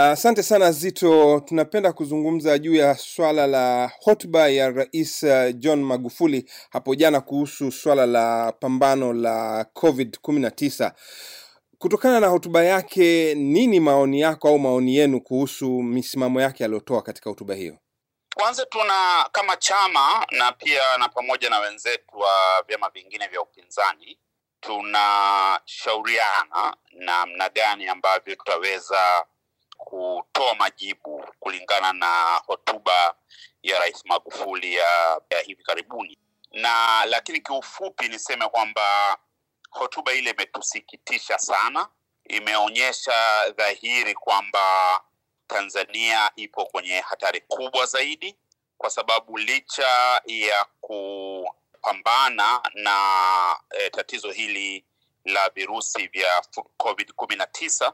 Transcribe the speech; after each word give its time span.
Asante 0.00 0.42
sana 0.42 0.72
Zito. 0.72 1.40
Tunapenda 1.40 1.92
kuzungumza 1.92 2.58
juu 2.58 2.74
ya 2.74 2.94
swala 2.94 3.46
la 3.46 3.90
hotuba 4.00 4.48
ya 4.48 4.70
Rais 4.70 5.22
uh, 5.22 5.50
John 5.54 5.82
Magufuli 5.82 6.50
hapo 6.70 6.94
jana 6.94 7.20
kuhusu 7.20 7.72
swala 7.72 8.06
la 8.06 8.52
pambano 8.52 9.12
la 9.12 9.62
COVID-19. 9.74 10.92
Kutokana 11.78 12.20
na 12.20 12.26
hotuba 12.26 12.64
yake, 12.64 13.34
nini 13.34 13.80
maoni 13.80 14.20
yako 14.20 14.48
au 14.48 14.58
maoni 14.58 14.96
yenu 14.96 15.20
kuhusu 15.20 15.82
misimamo 15.82 16.40
yake 16.40 16.64
aliyotoa 16.64 17.02
katika 17.02 17.30
hotuba 17.30 17.54
hiyo? 17.54 17.78
Kwanza 18.34 18.66
tuna 18.66 19.28
kama 19.32 19.56
chama 19.56 20.26
na 20.30 20.52
pia 20.52 20.98
na 20.98 21.08
pamoja 21.08 21.50
na 21.50 21.58
wenzetu 21.58 22.18
wa 22.18 22.64
vyama 22.68 22.90
vingine 22.90 23.26
vya 23.28 23.40
upinzani 23.42 24.18
tunashauriana 24.60 26.76
namna 26.92 27.48
gani 27.48 27.88
ambavyo 27.88 28.36
tutaweza 28.36 29.24
kutoa 29.88 30.54
majibu 30.54 31.24
kulingana 31.40 31.92
na 31.92 32.40
hotuba 32.46 33.14
ya 33.62 33.78
Rais 33.78 34.04
Magufuli 34.04 34.74
ya, 34.74 35.20
ya 35.30 35.40
hivi 35.46 35.62
karibuni. 35.62 36.18
Na 36.52 37.04
lakini 37.06 37.40
kiufupi 37.40 38.08
niseme 38.08 38.48
kwamba 38.48 39.18
hotuba 39.70 40.12
ile 40.12 40.30
imetusikitisha 40.30 41.38
sana, 41.38 41.88
imeonyesha 42.24 43.50
dhahiri 43.50 44.14
kwamba 44.14 45.00
Tanzania 45.46 46.30
ipo 46.36 46.66
kwenye 46.66 47.00
hatari 47.00 47.40
kubwa 47.40 47.86
zaidi, 47.86 48.36
kwa 48.78 48.90
sababu 48.90 49.38
licha 49.38 50.20
ya 50.26 50.66
kupambana 50.80 52.60
na 52.74 52.96
e, 53.70 53.90
tatizo 53.90 54.30
hili 54.30 54.84
la 55.24 55.48
virusi 55.48 56.06
vya 56.06 56.42
COVID 56.76 57.12
kumi 57.12 57.36
na 57.36 57.46
tisa, 57.46 57.92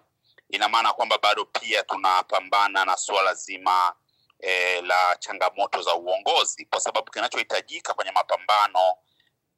ina 0.55 0.69
maana 0.69 0.93
kwamba 0.93 1.19
bado 1.19 1.45
pia 1.45 1.83
tunapambana 1.83 2.85
na 2.85 2.97
suala 2.97 3.35
zima 3.35 3.95
e, 4.41 4.81
la 4.83 5.17
changamoto 5.19 5.83
za 5.83 5.95
uongozi, 5.95 6.65
kwa 6.67 6.81
sababu 6.81 7.11
kinachohitajika 7.11 7.95
kwenye 7.95 8.11
mapambano 8.11 8.95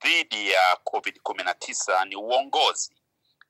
dhidi 0.03 0.51
ya 0.51 0.77
COVID 0.85 1.21
kumi 1.23 1.43
na 1.45 1.55
tisa 1.55 2.05
ni 2.05 2.17
uongozi, 2.17 2.91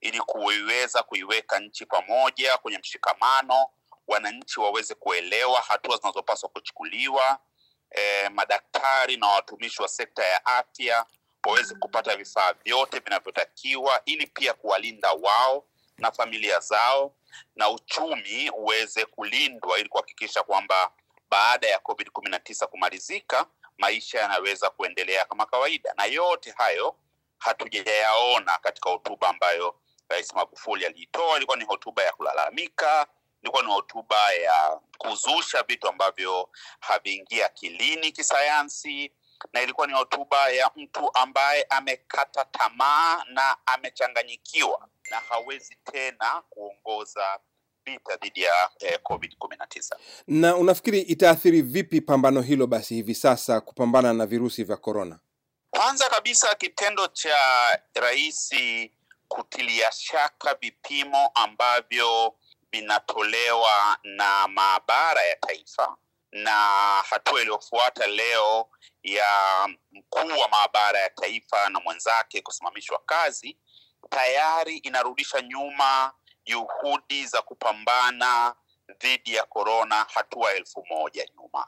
ili 0.01 0.21
kuiweza 0.21 1.03
kuiweka 1.03 1.59
nchi 1.59 1.87
pamoja 1.87 2.59
kwenye 2.59 2.79
mshikamano 2.79 3.67
wananchi 4.09 4.61
waweze 4.61 4.95
kuelewa 4.95 5.61
hatua 5.61 5.97
zinazopaswa 5.97 6.49
kuchukuliwa, 6.49 7.39
e, 7.91 8.29
madaktari 8.29 9.17
na 9.17 9.27
watumishi 9.27 9.83
wa 9.83 9.89
sekta 9.89 10.25
ya 10.25 10.47
afya 10.47 11.07
waweze 11.47 11.75
kupata 11.75 12.17
vifaa 12.17 12.53
vyote 12.53 12.99
vinavyotakiwa 12.99 14.03
ili 14.05 14.27
pia 14.27 14.55
kuwalinda 14.55 15.13
wao 15.13 15.65
na 15.99 16.13
familia 16.13 16.61
zao, 16.61 17.15
na 17.57 17.71
uchumi 17.71 18.51
uweze 18.51 19.05
kulindwa 19.05 19.79
ili 19.79 19.89
kuhakikisha 19.89 20.43
kwamba 20.43 20.93
baada 21.31 21.69
ya 21.69 21.79
COVID 21.79 22.11
kumi 22.11 22.31
na 22.31 22.39
tisa 22.39 22.67
kumalizika 22.67 23.47
maisha 23.79 24.21
yanaweza 24.21 24.71
kuendelea 24.71 25.25
kama 25.25 25.47
kawaida. 25.47 25.95
Na 25.97 26.05
yote 26.05 26.51
hayo 26.57 26.97
hatujayaona 27.39 28.59
katika 28.59 28.91
hotuba 28.91 29.29
ambayo 29.29 29.75
Rais 30.09 30.35
Magufuli 30.35 30.87
aliitoa. 30.87 31.37
Ilikuwa 31.37 31.57
ni 31.57 31.65
hotuba 31.65 32.03
ya 32.03 32.13
kulalamika, 32.13 33.07
ilikuwa 33.43 33.63
ni 33.63 33.73
hotuba 33.73 34.33
ya 34.33 34.81
kuzusha 34.99 35.63
vitu 35.63 35.89
ambavyo 35.89 36.49
haviingia 36.81 37.47
akilini 37.47 38.13
kisayansi, 38.13 39.13
na 39.53 39.63
ilikuwa 39.63 39.87
ni 39.87 39.93
hotuba 39.93 40.49
ya 40.49 40.71
mtu 40.77 41.11
ambaye 41.15 41.63
amekata 41.71 42.45
tamaa 42.45 43.25
na 43.25 43.57
amechanganyikiwa 43.67 44.89
na 45.11 45.17
hawezi 45.21 45.77
tena 45.93 46.43
kuongoza 46.51 47.39
vita 47.85 48.17
dhidi 48.17 48.43
ya 48.43 48.71
eh, 48.81 48.99
COVID 49.03 49.37
kumi 49.39 49.57
na 49.57 49.67
tisa. 49.67 49.97
Na 50.27 50.57
unafikiri 50.57 51.01
itaathiri 51.01 51.63
vipi 51.63 52.01
pambano 52.01 52.41
hilo 52.43 52.67
basi 52.67 52.95
hivi 52.95 53.15
sasa 53.15 53.61
kupambana 53.61 54.13
na 54.13 54.27
virusi 54.27 54.65
vya 54.65 54.77
korona? 54.77 55.19
Kwanza 55.71 56.09
kabisa 56.09 56.55
kitendo 56.55 57.07
cha 57.07 57.37
rais 57.95 58.55
kutilia 59.29 59.93
shaka 59.93 60.55
vipimo 60.55 61.31
ambavyo 61.35 62.35
vinatolewa 62.73 63.99
na 64.05 64.49
maabara 64.49 65.23
ya 65.23 65.37
taifa 65.37 65.97
na 66.33 66.53
hatua 67.11 67.41
iliyofuata 67.41 68.07
leo 68.07 68.69
ya 69.03 69.29
mkuu 69.93 70.41
wa 70.41 70.49
maabara 70.49 70.99
ya 71.01 71.11
taifa 71.11 71.69
na 71.69 71.81
mwenzake 71.81 72.43
kusimamishwa 72.43 72.99
kazi 73.07 73.57
tayari 74.11 74.77
inarudisha 74.77 75.41
nyuma 75.41 76.13
juhudi 76.45 77.27
za 77.27 77.43
kupambana 77.43 78.55
dhidi 79.01 79.35
ya 79.35 79.45
korona 79.45 80.07
hatua 80.15 80.53
elfu 80.53 80.85
moja 80.91 81.27
nyuma, 81.37 81.67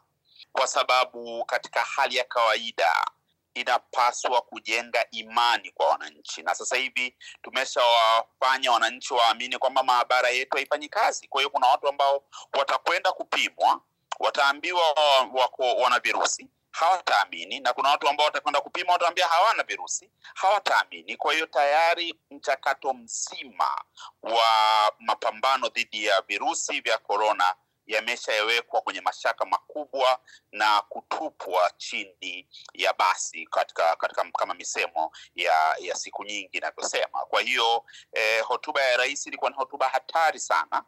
kwa 0.53 0.67
sababu 0.67 1.45
katika 1.45 1.81
hali 1.81 2.17
ya 2.17 2.25
kawaida 2.25 3.11
inapaswa 3.55 4.43
kujenga 4.43 5.07
imani 5.11 5.71
kwa 5.71 5.89
wananchi, 5.89 6.43
na 6.43 6.55
sasa 6.55 6.77
hivi 6.77 7.17
tumeshawafanya 7.43 8.73
wananchi 8.73 9.15
waamini 9.15 9.59
kwamba 9.59 9.83
maabara 9.83 10.29
yetu 10.31 10.57
haifanyi 10.57 10.89
kazi. 10.89 11.29
Kwa 11.29 11.41
hiyo 11.41 11.51
kuna 11.51 11.67
watu 11.67 11.89
ambao 11.89 12.25
watakwenda 12.59 13.13
kupimwa, 13.13 13.81
wataambiwa 14.19 14.93
wako 15.35 15.75
wana 15.75 15.99
virusi 16.01 16.49
hawataamini, 16.79 17.61
na 17.61 17.73
kuna 17.73 17.89
watu 17.89 18.09
ambao 18.09 18.27
watakwenda 18.27 18.61
kupima, 18.61 18.93
wataambia 18.93 19.27
hawana 19.27 19.63
virusi, 19.63 20.11
hawataamini. 20.35 21.17
Kwa 21.17 21.33
hiyo 21.33 21.47
tayari 21.47 22.15
mchakato 22.31 22.95
mzima 22.95 23.85
wa 24.23 24.93
mapambano 24.99 25.69
dhidi 25.69 26.05
ya 26.05 26.21
virusi 26.29 26.81
vya 26.81 26.99
korona 26.99 27.55
yameshawekwa 27.87 28.81
kwenye 28.81 29.01
mashaka 29.01 29.45
makubwa 29.45 30.21
na 30.53 30.83
kutupwa 30.83 31.71
chini 31.77 32.49
ya 32.75 32.93
basi 32.93 33.47
katika, 33.47 33.97
katika 33.97 34.25
kama 34.39 34.55
misemo 34.55 35.13
ya 35.35 35.75
ya 35.79 35.95
siku 35.95 36.25
nyingi 36.25 36.57
inavyosema. 36.59 37.25
Kwa 37.29 37.41
hiyo 37.41 37.85
eh, 38.13 38.45
hotuba 38.45 38.83
ya 38.83 38.97
rais 38.97 39.27
ilikuwa 39.27 39.51
ni 39.51 39.57
hotuba 39.57 39.89
hatari 39.89 40.41
sana 40.41 40.85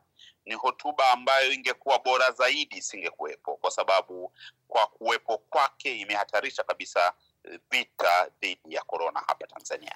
ni 0.51 0.57
hotuba 0.57 1.11
ambayo 1.13 1.53
ingekuwa 1.53 1.99
bora 1.99 2.31
zaidi 2.33 2.77
isingekuwepo, 2.77 3.57
kwa 3.57 3.71
sababu 3.71 4.33
kwa 4.69 4.87
kuwepo 4.87 5.39
kwake 5.51 5.97
imehatarisha 6.01 6.63
kabisa 6.63 7.13
vita 7.71 8.31
dhidi 8.43 8.75
ya 8.75 8.83
korona 8.83 9.21
hapa 9.27 9.47
Tanzania. 9.47 9.95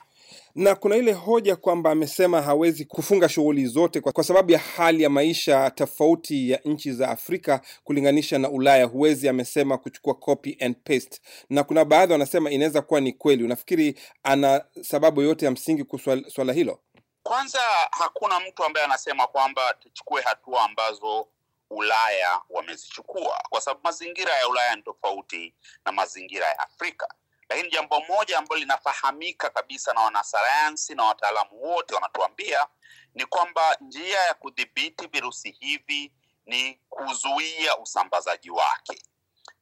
Na 0.54 0.74
kuna 0.74 0.96
ile 0.96 1.12
hoja 1.12 1.56
kwamba 1.56 1.90
amesema 1.90 2.42
hawezi 2.42 2.84
kufunga 2.84 3.28
shughuli 3.28 3.66
zote 3.66 4.00
kwa, 4.00 4.24
sababu 4.24 4.52
ya 4.52 4.58
hali 4.58 5.02
ya 5.02 5.10
maisha 5.10 5.70
tofauti 5.70 6.50
ya 6.50 6.60
nchi 6.64 6.92
za 6.92 7.08
Afrika 7.10 7.60
kulinganisha 7.84 8.38
na 8.38 8.50
Ulaya. 8.50 8.84
Huwezi, 8.84 9.28
amesema, 9.28 9.78
kuchukua 9.78 10.14
copy 10.14 10.56
and 10.60 10.76
paste, 10.84 11.20
na 11.50 11.64
kuna 11.64 11.84
baadhi 11.84 12.12
wanasema 12.12 12.50
inaweza 12.50 12.82
kuwa 12.82 13.00
ni 13.00 13.12
kweli. 13.12 13.44
Unafikiri 13.44 13.98
ana 14.22 14.64
sababu 14.82 15.22
yote 15.22 15.44
ya 15.44 15.50
msingi 15.50 15.84
kwa 15.84 15.98
swala 16.28 16.52
hilo? 16.52 16.80
Kwanza, 17.26 17.60
hakuna 17.90 18.40
mtu 18.40 18.64
ambaye 18.64 18.86
anasema 18.86 19.26
kwamba 19.26 19.74
tuchukue 19.74 20.22
hatua 20.22 20.64
ambazo 20.64 21.28
Ulaya 21.70 22.40
wamezichukua, 22.50 23.40
kwa 23.50 23.60
sababu 23.60 23.80
mazingira 23.84 24.34
ya 24.34 24.48
Ulaya 24.48 24.76
ni 24.76 24.82
tofauti 24.82 25.54
na 25.86 25.92
mazingira 25.92 26.46
ya 26.46 26.58
Afrika. 26.58 27.14
Lakini 27.48 27.70
jambo 27.70 28.00
moja 28.00 28.38
ambalo 28.38 28.60
linafahamika 28.60 29.50
kabisa 29.50 29.92
na 29.92 30.00
wanasayansi 30.00 30.94
na 30.94 31.04
wataalamu 31.04 31.62
wote 31.62 31.94
wanatuambia 31.94 32.66
ni 33.14 33.26
kwamba 33.26 33.76
njia 33.80 34.20
ya 34.20 34.34
kudhibiti 34.34 35.06
virusi 35.06 35.50
hivi 35.50 36.12
ni 36.46 36.74
kuzuia 36.90 37.76
usambazaji 37.78 38.50
wake, 38.50 39.02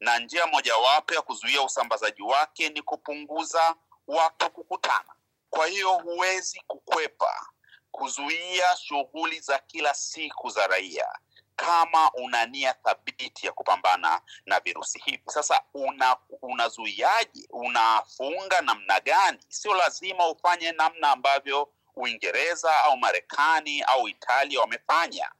na 0.00 0.18
njia 0.18 0.46
mojawapo 0.46 1.14
ya 1.14 1.22
kuzuia 1.22 1.62
usambazaji 1.62 2.22
wake 2.22 2.68
ni 2.68 2.82
kupunguza 2.82 3.74
watu 4.06 4.50
kukutana. 4.50 5.11
Kwa 5.52 5.66
hiyo 5.66 5.92
huwezi 5.92 6.60
kukwepa 6.66 7.46
kuzuia 7.90 8.76
shughuli 8.76 9.40
za 9.40 9.58
kila 9.58 9.94
siku 9.94 10.48
za 10.50 10.66
raia 10.66 11.18
kama 11.56 12.12
una 12.12 12.46
nia 12.46 12.74
thabiti 12.74 13.46
ya 13.46 13.52
kupambana 13.52 14.20
na 14.46 14.60
virusi 14.60 14.98
hivi. 15.04 15.22
Sasa 15.26 15.62
una 15.74 16.16
unazuiaje? 16.42 17.46
Unafunga 17.50 18.60
namna 18.60 19.00
gani? 19.00 19.38
Sio 19.48 19.74
lazima 19.74 20.28
ufanye 20.28 20.72
namna 20.72 21.10
ambavyo 21.12 21.72
Uingereza 21.96 22.84
au 22.84 22.96
Marekani 22.96 23.82
au 23.82 24.08
Italia 24.08 24.60
wamefanya. 24.60 25.32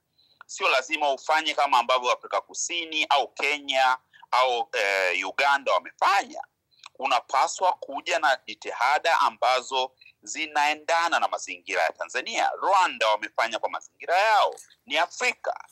Sio 0.47 0.69
lazima 0.69 1.13
ufanye 1.13 1.55
kama 1.55 1.79
ambavyo 1.79 2.13
Afrika 2.13 2.41
Kusini 2.41 3.05
au 3.05 3.29
Kenya 3.29 3.99
au 4.31 4.69
eh, 4.73 5.27
Uganda 5.29 5.73
wamefanya. 5.73 6.43
Unapaswa 6.99 7.73
kuja 7.73 8.19
na 8.19 8.39
jitihada 8.47 9.21
ambazo 9.21 9.93
zinaendana 10.23 11.21
na 11.21 11.29
mazingira 11.29 11.83
ya 11.83 11.93
Tanzania. 11.93 12.51
Rwanda 12.61 13.09
wamefanya 13.09 13.59
kwa 13.59 13.71
mazingira 13.71 14.19
yao, 14.19 14.55
ni 14.87 14.99
Afrika. 14.99 15.65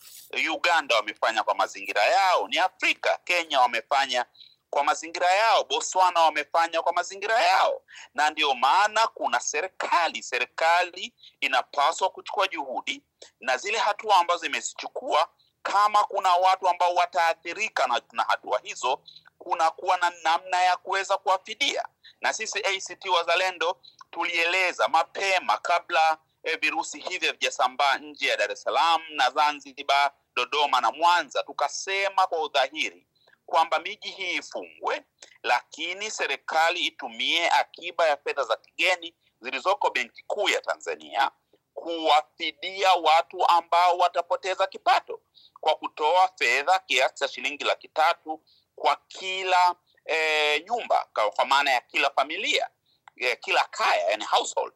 Uganda 0.54 0.96
wamefanya 0.96 1.42
kwa 1.42 1.54
mazingira 1.54 2.04
yao, 2.04 2.48
ni 2.48 2.58
Afrika. 2.58 3.18
Kenya 3.24 3.60
wamefanya 3.60 4.24
kwa 4.70 4.84
mazingira 4.84 5.30
yao, 5.30 5.64
Botswana 5.64 6.20
wamefanya 6.20 6.82
kwa 6.82 6.92
mazingira 6.92 7.42
yao, 7.42 7.82
na 8.14 8.30
ndio 8.30 8.54
maana 8.54 9.06
kuna 9.06 9.40
serikali. 9.40 10.22
Serikali 10.22 11.14
inapaswa 11.40 12.10
kuchukua 12.10 12.48
juhudi 12.48 13.02
na 13.40 13.56
zile 13.56 13.78
hatua 13.78 14.16
ambazo 14.16 14.46
imezichukua 14.46 15.28
kama 15.62 16.04
kuna 16.04 16.34
watu 16.34 16.68
ambao 16.68 16.94
wataathirika 16.94 17.86
na, 17.86 18.00
na 18.12 18.22
hatua 18.22 18.60
hizo, 18.62 19.02
kunakuwa 19.38 19.96
na 19.96 20.10
namna 20.22 20.62
ya 20.62 20.76
kuweza 20.76 21.18
kuwafidia. 21.18 21.84
Na 22.20 22.32
sisi 22.32 22.58
ACT 22.58 23.06
Wazalendo 23.06 23.80
tulieleza 24.10 24.88
mapema 24.88 25.58
kabla 25.58 26.18
e, 26.42 26.56
virusi 26.56 27.00
hivi 27.00 27.26
havijasambaa 27.26 27.98
nje 27.98 28.26
ya 28.28 28.36
Dar 28.36 28.52
es 28.52 28.62
Salaam 28.62 29.02
na 29.10 29.30
Zanzibar, 29.30 30.12
Dodoma 30.36 30.80
na 30.80 30.90
Mwanza, 30.92 31.42
tukasema 31.42 32.26
kwa 32.26 32.42
udhahiri 32.42 33.06
kwamba 33.46 33.78
miji 33.78 34.08
hii 34.10 34.34
ifungwe, 34.34 35.02
lakini 35.42 36.10
serikali 36.10 36.80
itumie 36.80 37.48
akiba 37.50 38.06
ya 38.06 38.16
fedha 38.16 38.44
za 38.44 38.56
kigeni 38.56 39.14
zilizoko 39.40 39.90
Benki 39.90 40.22
Kuu 40.26 40.48
ya 40.48 40.60
Tanzania 40.60 41.30
kuwafidia 41.74 42.92
watu 42.92 43.48
ambao 43.48 43.98
watapoteza 43.98 44.66
kipato 44.66 45.20
kwa 45.60 45.74
kutoa 45.74 46.28
fedha 46.38 46.78
kiasi 46.78 47.14
cha 47.14 47.28
shilingi 47.28 47.64
laki 47.64 47.88
tatu 47.88 48.42
kwa 48.76 48.96
kila 49.08 49.74
e, 50.04 50.60
nyumba 50.60 51.08
kwa 51.14 51.30
kwa 51.30 51.44
maana 51.44 51.70
ya 51.70 51.80
kila 51.80 52.10
familia 52.10 52.68
e, 53.20 53.36
kila 53.36 53.64
kaya 53.64 54.10
yani 54.10 54.24
household. 54.24 54.72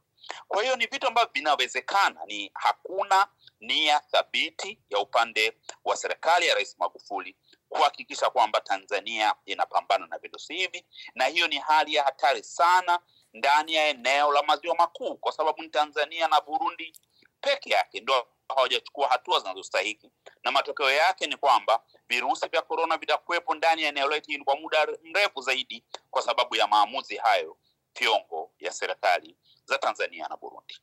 Kwa 0.49 0.63
hiyo 0.63 0.77
ni 0.77 0.87
vitu 0.87 1.07
ambavyo 1.07 1.31
vinawezekana, 1.35 2.21
ni 2.27 2.51
hakuna 2.55 3.27
nia 3.61 4.01
thabiti 4.01 4.79
ya 4.91 4.99
upande 4.99 5.57
wa 5.85 5.97
serikali 5.97 6.47
ya 6.47 6.55
Rais 6.55 6.77
Magufuli 6.79 7.37
kuhakikisha 7.69 8.31
kwamba 8.31 8.61
Tanzania 8.61 9.35
inapambana 9.45 10.07
na 10.07 10.19
virusi 10.19 10.55
hivi, 10.55 10.85
na 11.15 11.25
hiyo 11.27 11.49
ni 11.49 11.59
hali 11.59 11.95
ya 11.95 12.03
hatari 12.05 12.43
sana 12.43 12.99
ndani 13.33 13.75
ya 13.75 13.89
eneo 13.89 14.33
la 14.33 14.43
maziwa 14.43 14.75
makuu, 14.75 15.17
kwa 15.17 15.33
sababu 15.33 15.63
ni 15.63 15.69
Tanzania 15.69 16.29
na 16.29 16.41
Burundi 16.41 16.93
peke 17.41 17.71
yake 17.71 18.01
ndio 18.01 18.27
hawajachukua 18.49 19.09
hatua 19.09 19.41
zinazostahiki, 19.41 20.11
na 20.45 20.51
matokeo 20.53 20.91
yake 20.91 21.27
ni 21.27 21.37
kwamba 21.37 21.83
virusi 22.09 22.49
vya 22.49 22.63
korona 22.63 22.97
vitakuwepo 22.97 23.55
ndani 23.55 23.83
ya 23.83 23.89
eneo 23.89 24.09
letu 24.09 24.45
kwa 24.45 24.57
muda 24.57 24.87
mrefu 25.03 25.41
zaidi, 25.41 25.85
kwa 26.11 26.23
sababu 26.23 26.57
ya 26.57 26.67
maamuzi 26.67 27.17
hayo 27.17 27.57
fyongo 27.95 28.51
ya 28.59 28.73
serikali 28.73 29.37
za 29.65 29.79
Tanzania 29.79 30.29
na 30.29 30.37
Burundi. 30.37 30.75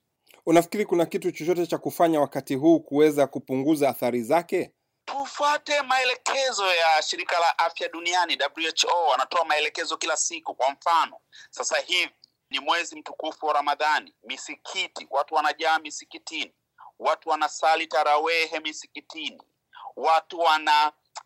Unafikiri 0.46 0.86
kuna 0.86 1.06
kitu 1.06 1.32
chochote 1.32 1.68
cha 1.68 1.78
kufanya 1.78 2.20
wakati 2.22 2.56
huu 2.56 2.80
kuweza 2.80 3.28
kupunguza 3.28 3.90
athari 3.90 4.24
zake? 4.24 4.72
tufuate 5.06 5.82
maelekezo 5.82 6.66
ya 6.74 7.02
shirika 7.02 7.40
la 7.40 7.60
afya 7.60 7.90
duniani 7.90 8.38
WHO, 8.58 9.06
wanatoa 9.12 9.46
maelekezo 9.46 9.98
kila 9.98 10.18
siku. 10.18 10.56
Kwa 10.56 10.72
mfano, 10.72 11.18
sasa 11.50 11.78
hivi 11.80 12.12
ni 12.50 12.60
mwezi 12.60 12.96
mtukufu 12.96 13.46
wa 13.46 13.54
Ramadhani, 13.54 14.14
misikiti, 14.24 15.08
watu 15.10 15.36
wanajaa 15.36 15.80
misikitini, 15.80 16.54
watu 17.00 17.30
wanasali 17.30 17.88
tarawehe 17.88 18.60
misikitini, 18.60 19.42
watu 19.96 20.40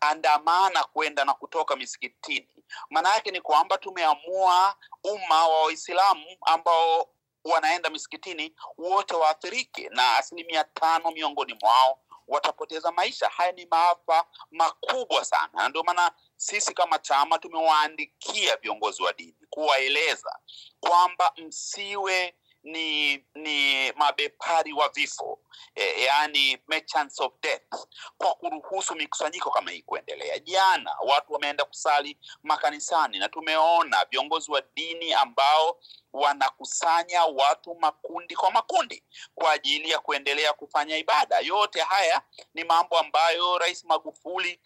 wanaandamana 0.02 0.84
kwenda 0.84 1.24
na 1.24 1.34
kutoka 1.34 1.76
misikitini. 1.76 2.48
Maana 2.90 3.14
yake 3.14 3.30
ni 3.30 3.40
kwamba 3.40 3.78
tumeamua 3.78 4.76
umma 5.04 5.48
wa 5.48 5.62
Waislamu 5.62 6.26
ambao 6.46 7.08
wanaenda 7.44 7.90
misikitini 7.90 8.54
wote 8.78 9.14
waathirike, 9.14 9.88
na 9.88 10.16
asilimia 10.16 10.64
tano 10.64 11.10
miongoni 11.10 11.54
mwao 11.62 11.98
watapoteza 12.28 12.92
maisha. 12.92 13.28
Haya 13.28 13.52
ni 13.52 13.66
maafa 13.66 14.24
makubwa 14.50 15.24
sana, 15.24 15.48
na 15.52 15.68
ndio 15.68 15.82
maana 15.82 16.12
sisi 16.36 16.74
kama 16.74 16.98
chama 16.98 17.38
tumewaandikia 17.38 18.56
viongozi 18.56 19.02
wa 19.02 19.12
dini 19.12 19.34
kuwaeleza 19.50 20.38
kwamba 20.80 21.32
msiwe 21.36 22.34
ni 22.66 23.24
ni 23.34 23.92
mabepari 23.92 24.72
wa 24.72 24.88
vifo 24.88 25.38
e, 25.74 26.02
yani 26.04 26.58
merchants 26.68 27.20
of 27.20 27.32
death 27.42 27.86
kwa 28.18 28.34
kuruhusu 28.34 28.94
mikusanyiko 28.94 29.50
kama 29.50 29.70
hii 29.70 29.82
kuendelea. 29.82 30.38
Jana 30.38 30.96
watu 31.06 31.32
wameenda 31.32 31.64
kusali 31.64 32.18
makanisani 32.42 33.18
na 33.18 33.28
tumeona 33.28 34.04
viongozi 34.10 34.50
wa 34.52 34.62
dini 34.74 35.12
ambao 35.12 35.78
wanakusanya 36.12 37.24
watu 37.24 37.74
makundi 37.74 38.36
kwa 38.36 38.50
makundi 38.50 39.04
kwa 39.34 39.52
ajili 39.52 39.90
ya 39.90 39.98
kuendelea 39.98 40.52
kufanya 40.52 40.96
ibada. 40.96 41.38
Yote 41.38 41.80
haya 41.80 42.22
ni 42.54 42.64
mambo 42.64 42.98
ambayo 42.98 43.58
Rais 43.58 43.84
Magufuli 43.84 44.60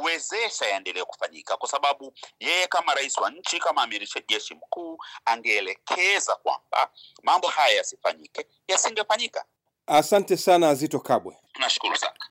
ameyawezesha 0.00 0.66
yaendelee 0.66 1.04
kufanyika, 1.04 1.56
kwa 1.56 1.68
sababu 1.68 2.12
yeye 2.40 2.66
kama 2.66 2.94
rais 2.94 3.18
wa 3.18 3.30
nchi, 3.30 3.58
kama 3.58 3.82
amiri 3.82 4.08
jeshi 4.28 4.54
mkuu, 4.54 4.98
angeelekeza 5.24 6.34
kwamba 6.36 6.90
mambo 7.22 7.48
haya 7.48 7.76
yasifanyike, 7.76 8.46
yasingefanyika. 8.68 9.44
Asante 9.86 10.36
sana 10.36 10.74
Zito 10.74 11.00
Kabwe. 11.00 11.36
Nashukuru 11.58 11.96
sana. 11.96 12.14